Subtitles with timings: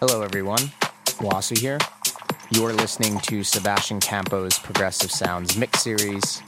[0.00, 0.72] Hello, everyone.
[1.20, 1.76] Wassu here.
[2.52, 6.40] You're listening to Sebastian Campo's Progressive Sounds mix series.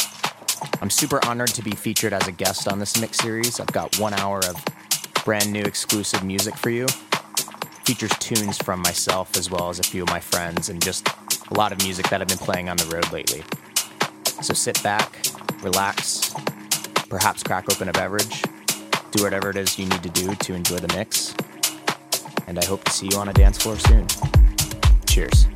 [0.80, 3.60] I'm super honored to be featured as a guest on this mix series.
[3.60, 4.56] I've got one hour of
[5.26, 6.86] brand new exclusive music for you.
[7.84, 11.06] Features tunes from myself as well as a few of my friends and just
[11.50, 13.44] a lot of music that I've been playing on the road lately.
[14.40, 15.26] So sit back,
[15.62, 16.32] relax,
[17.10, 18.44] perhaps crack open a beverage,
[19.10, 21.34] do whatever it is you need to do to enjoy the mix.
[22.52, 24.06] And I hope to see you on a dance floor soon.
[25.06, 25.51] Cheers.